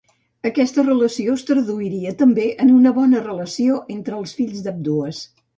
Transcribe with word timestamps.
Aquesta 0.49 0.85
relació 0.85 1.35
es 1.39 1.43
traduiria 1.49 2.15
també 2.23 2.47
en 2.65 2.73
una 2.79 2.95
bona 2.97 3.23
relació 3.29 3.79
entre 3.99 4.19
els 4.23 4.37
fills 4.41 4.65
d'ambdues. 4.69 5.25